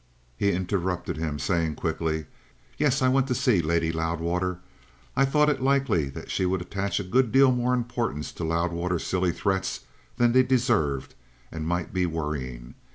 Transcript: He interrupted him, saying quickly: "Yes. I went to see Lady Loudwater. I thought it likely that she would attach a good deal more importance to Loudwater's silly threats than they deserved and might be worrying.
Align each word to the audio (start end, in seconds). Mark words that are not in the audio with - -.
He 0.35 0.51
interrupted 0.51 1.17
him, 1.17 1.37
saying 1.37 1.75
quickly: 1.75 2.25
"Yes. 2.79 3.03
I 3.03 3.07
went 3.07 3.27
to 3.27 3.35
see 3.35 3.61
Lady 3.61 3.91
Loudwater. 3.91 4.57
I 5.15 5.25
thought 5.25 5.47
it 5.47 5.61
likely 5.61 6.09
that 6.09 6.31
she 6.31 6.43
would 6.43 6.59
attach 6.59 6.99
a 6.99 7.03
good 7.03 7.31
deal 7.31 7.51
more 7.51 7.75
importance 7.75 8.31
to 8.31 8.43
Loudwater's 8.43 9.05
silly 9.05 9.31
threats 9.31 9.81
than 10.17 10.31
they 10.31 10.41
deserved 10.41 11.13
and 11.51 11.67
might 11.67 11.93
be 11.93 12.07
worrying. 12.07 12.73